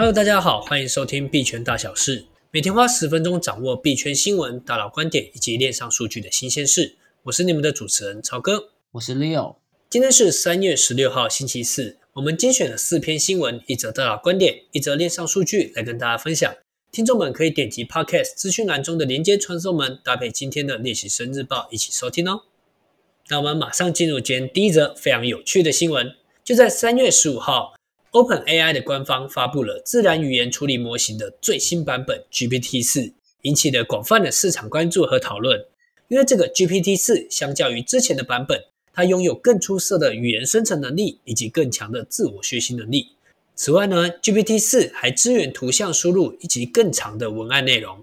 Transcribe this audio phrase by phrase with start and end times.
[0.00, 6.96] Hello，大家好，欢迎收听币圈大小事，每天花十分钟掌握币圈新闻、大佬观点以及链上数据的新鲜事。
[7.24, 9.56] 我是你们的主持人超哥，我是 Leo。
[9.90, 11.98] 今天是三月十六号，星期四。
[12.14, 16.50] 我们精选了四篇新闻、一则大佬观点、一则链上数据来跟大家分享。
[16.90, 22.44] 听众们可以点击 Podcast 资讯栏中的连接传送门，搭配今天的练习生日报一起收听哦。
[23.28, 27.74] 那我们马上进入今天第一则非常有趣的新闻，就在三月十五号。
[28.12, 35.64] OpenAI 的官方发布了自然语言处理模型的最新版本 GPT-4，引起了广泛的市场关注和讨论。
[36.08, 43.12] 因为这个 GPT-4 相较于之前的版本，它拥有更出色的语言生成能力以及更强的自我学习能力。
[43.54, 48.02] 此外呢，GPT-4 还支援图像输入以及更长的文案内容。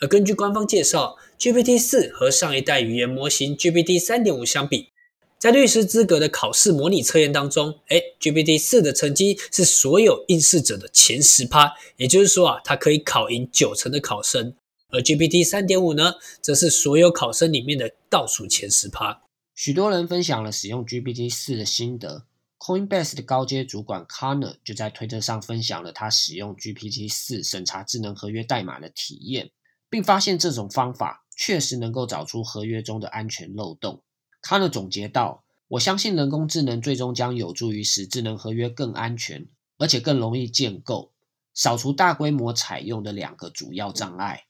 [0.00, 4.88] 而根据官方介绍，GPT-4 和上一代语言模型 GPT-3.5 相比，
[5.38, 14.54] 在律师资格的考试模拟测验当中，哎，GPT-4 的成绩是所有应试者的前十趴，也就是说啊，它可以考赢九成的考生。
[14.88, 19.22] 而 GPT-3.5 呢，则是所有考生里面的倒数前十趴。
[19.54, 22.24] 许多人分享了使用 GPT-4 的心得
[22.58, 29.50] ，Coinbase 的高阶主管 Connor 就在推特上分享了他使用 GPT-4 审查智能合约代码的体验，
[29.90, 34.02] 并发现这种方法确实能够找出合约中的安全漏洞。
[34.46, 39.46] 他呢总结道：“我相信人工智能最终将有助于使智能合约更安全，
[39.78, 41.12] 而且更容易建构，
[41.54, 44.44] 扫除大规模采用的两个主要障碍。”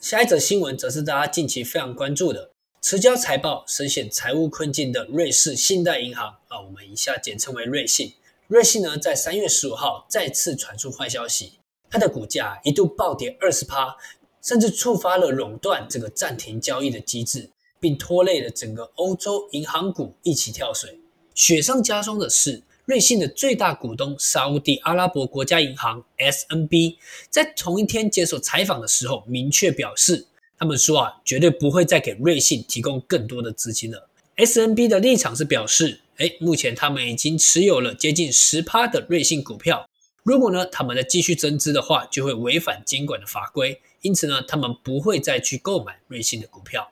[0.00, 2.50] 下一则新闻则是大家近期非常关注的，
[2.82, 8.14] 迟交财报、深陷财务困境的瑞士信贷银行啊，我们以下简称为瑞信。
[8.48, 13.96] 瑞信呢，在三月十五号再次传出坏消息，它的股价一度暴跌二十趴，
[14.42, 17.52] 甚至触发了垄断这个暂停交易的机制。
[17.80, 20.98] 并拖累了整个欧洲银行股一起跳水。
[21.34, 26.96] 雪上加霜的是，瑞信的最大股东沙乌地阿拉伯国家银行 SNB
[27.28, 30.26] 在同一天接受采访的时候，明确表示，
[30.58, 34.08] 他们说啊，绝对不会再给瑞信提供更多的资金了。
[34.36, 39.88] SNB 的立场是表示，哎，目前他们已经持有了接近十趴的瑞信股票，
[40.22, 46.90] 如果呢，他们再继续增资的话，就会违反监管的法规，因此呢，他们不会再去购买瑞信的股票。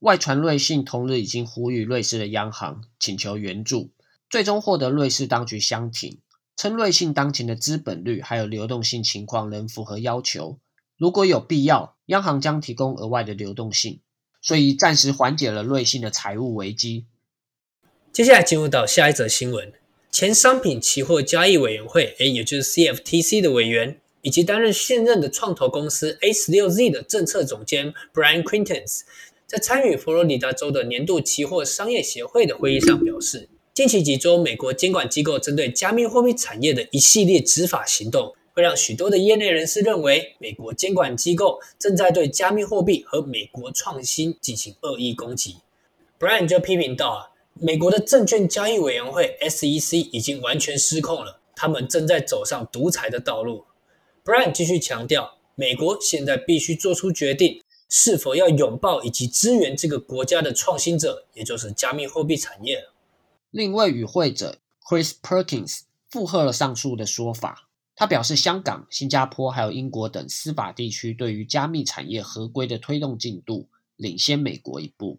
[0.00, 3.90] 外传瑞信同日已经呼吁瑞士的央行请求援助，
[4.28, 6.18] 最终获得瑞士当局相挺，
[6.54, 10.58] 称瑞信当前的资本率还有流动性情况仍符合要求，
[10.98, 14.00] 如果有必要，央行将提供额外的流动性，
[14.42, 17.06] 所以暂时缓解了瑞信的财务危机。
[18.12, 19.72] 接下来进入到下一则新闻，
[20.10, 29.00] 前商品期货交易委员会，也就是 CFTC 的委员，以及担任现任的创投公司 A16Z 的政策总监 Brian Quintens。
[29.46, 45.58] 在参与佛罗里达州的年度期货商业协会的会议上表示，近期几周美国监管机构针对加密货币产业的一系列执法行动，会让许多的业内人士认为，美国监管机构正在对加密货币和美国创新进行恶意攻击。
[46.18, 53.64] Brian 就批评道：“啊，美国的证券交易委员会 SEC 已经完全失控了，他们正在走上独裁的道路。
[54.24, 57.62] ”Brian 继续强调，美国现在必须做出决定。
[57.88, 62.88] 是否要拥抱以及支援这个国家的创新者，也就是加密货币产业？
[63.50, 64.58] 另一位与会者
[64.88, 67.68] Chris Perkins 附和了上述的说法。
[67.94, 75.18] 他表示，香港、新加坡还有英国等司法地区对于加密产业合规的推动进度领先美国一步。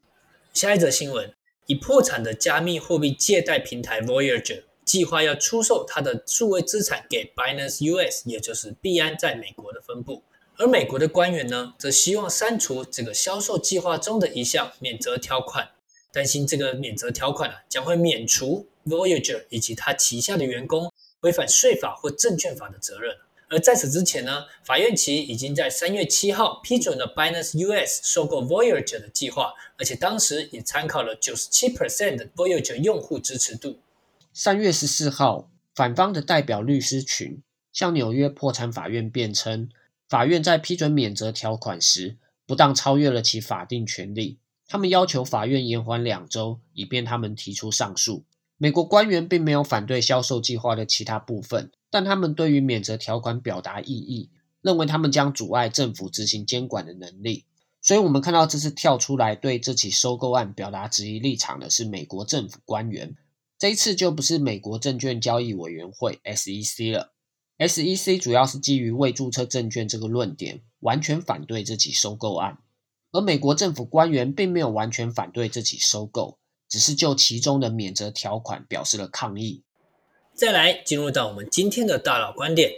[0.53, 1.34] 下一则新闻：
[1.66, 10.22] 已破产的加密货币借贷平台 Voyager 计划要出售它的数位资产给 Binance US，也就是币安在美国的分部。
[10.59, 15.69] 而美国的官员呢，则希望删除这个销售计划中的一项免责条款，
[16.12, 20.91] 担心这个免责条款啊将会免除 Voyager 以及他旗下的员工
[21.22, 23.16] 违反税法或证券法的责任。
[23.50, 33.78] 而在此之前呢，法院其已经在三月七号批准了 Binance US 收购 Voyager 的计划，而且当时也参考了九十七 percent 的 Voyager 用户支持度。
[34.34, 39.70] 三月十四号，反方的代表律师群向纽约破产法院辩称。
[40.08, 44.40] 法院在批准免责条款时，不当超越了其法定权利。
[44.68, 48.26] 他们要求法院延缓两周，以便他们提出上诉。
[48.58, 54.30] 美国官员并没有反对销售计划的其他部分，但他们对于免责条款表达异议，
[54.62, 57.46] 认为他们将阻碍政府执行监管的能力。
[57.82, 63.16] 所以，我们看到这次跳出来对这起收购案表达质疑立场的是美国政府官员。
[63.59, 67.14] 这一次就不是美国证券交易委员会 （SEC） 了。
[67.59, 72.59] SEC 主要是基于未注册证券这个论点，完全反对这起收购案，
[73.12, 76.38] 而美国政府官员并没有完全反对这起收购，
[76.70, 79.64] 只是就其中的免责条款表示了抗议。
[80.36, 82.74] 再来进入到我们今天的大佬观点，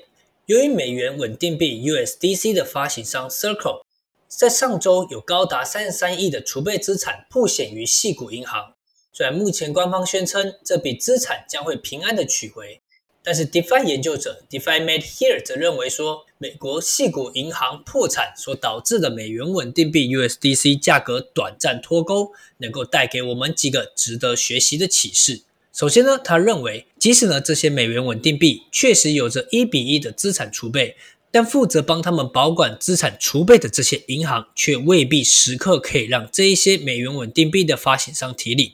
[0.45, 3.81] 由于美元稳定币 USDC 的发行商 Circle
[4.29, 8.75] 在上周有高达三十三亿的储备资产曝险于系股银行，
[9.11, 12.81] 虽然目前官方宣称这笔资产将会平安的取回。
[13.21, 25.41] 但是，DeFi 研究者 DeFi Made Here 则认为说，美国矽谷银行破产所导致的美元稳定币 USDC 价格短暂脱钩，能够带给我们几个值得学习的启示。
[25.73, 30.95] 首先呢，他认为，即使呢这些美元稳定币确实有着一比一的资产储备，
[31.29, 38.71] 但负责帮他们保管资产储备的这些银行，却未必时刻可以让这一些美元稳定币的发行商提领。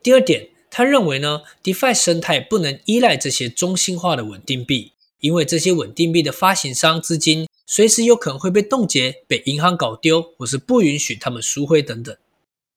[0.00, 0.53] 第二点。
[0.76, 4.90] 他认为呢，DeFi 生态不能依赖这些中心化的稳定币，
[5.20, 12.16] 因为这些稳定币的发行商资金随时有可能会被冻结、被银行搞丢，或是不允许他们赎回等等。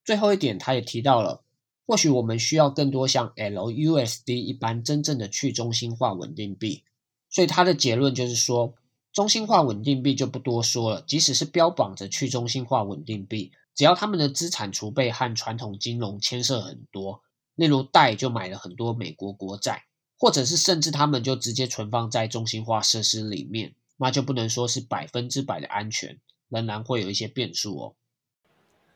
[0.05, 1.41] 最后一点，他也提到了，
[1.87, 6.83] 或许我们需要更多像 LUSD 一般真正的去中心化稳定币。
[7.31, 8.75] 所以他的结论就是说，
[9.11, 17.23] 中心化稳定币就不多说了，即使是标榜着去中心化稳定币，只要他们的资产储备和传统金融牵涉很多。
[17.57, 19.83] 例如，贷就买了很多美国国债，
[20.17, 26.19] 或者是甚至他们就直接存放在中心化设施里面，那就不能说是百分之百的安全，
[26.49, 27.93] 仍然会有一些变数哦。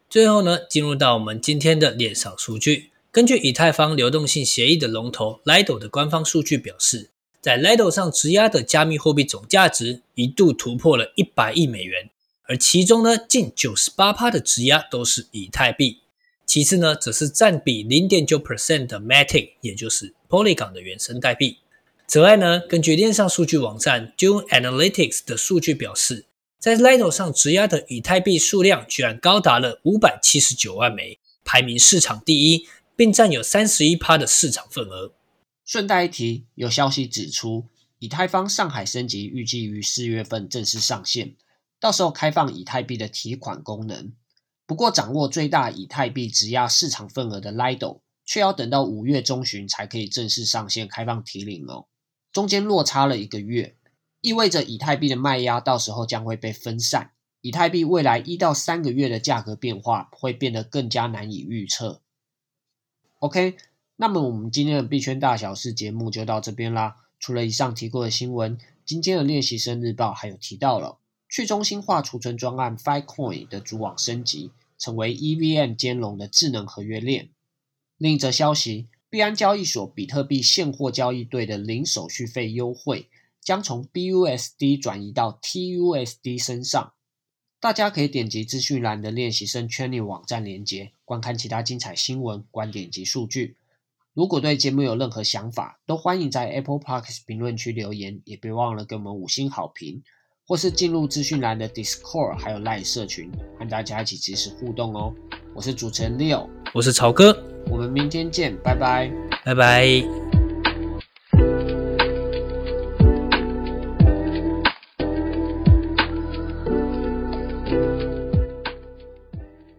[0.08, 7.10] 最后呢，进入到我们今天的链上数据，根据以太坊流动性协议的龙头 Lido 的官方数据表示，
[7.42, 12.12] 在 Lido 上质押的加密货币总价值一度突破了一百亿美元，
[12.44, 16.01] 而其中呢，近九十八趴的质押都是以太币。
[16.52, 21.60] 其次呢，则是占比零点九 percent 的 Matic，也就是 Polygon 的原生代币。
[22.08, 26.26] 此外呢，根据链上数据网站 Dune Analytics 的数据表示，
[26.60, 32.68] 在 Lido 上质押的以太币数量居然高达了五百七十九万枚，排名市场第一，
[32.98, 35.14] 并占有三十一趴的市场份额。
[35.64, 37.68] 顺带一提，有消息指出，
[38.00, 41.34] 以太坊上海升级预计于四月份正式上线，
[41.80, 44.12] 到时候开放以太币的提款功能。
[44.72, 51.88] 不过，掌握最大以太币质押市场份额的 Lido，却要等到五月中旬才可以正式上线开放提领哦，
[52.32, 53.76] 中间落差了一个月，
[54.22, 62.00] 意味着以太币的卖压到时候将会被分散，以太币未来一到三个月的价格变化会变得更加难以预测。
[63.20, 63.58] OK，
[63.98, 66.96] 那么我们今天的币圈大小事节目就到这边啦。
[67.20, 70.98] 除了以上提过的新闻，今天的练习生日报还有提到了
[71.28, 74.52] 去中心化储存专案 Fi Coin 的主网升级。
[74.82, 77.30] 成为 EVM 兼容的智能合约链。
[77.98, 83.08] 另一则消息，币安交易所比特币现货交易对的零手续费优惠
[83.40, 86.94] 将从 BUSD 转移到 TUSD 身上。
[87.60, 93.58] 大家可以点击资讯栏的练习生圈里网站连接，观看其他精彩新闻、观点及数据。
[94.14, 100.02] 如果对节目有任何想法，都欢迎在 Apple Podcast 评论区留言，也别忘了给我们五星好评。
[100.52, 105.16] 或是进入资讯栏的 Discord，还有 Line 社群，和大家一起及时互动哦。
[105.54, 107.34] 我是主持人 Leo，我是曹哥，
[107.70, 109.10] 我们明天见，拜拜，
[109.46, 110.41] 拜拜。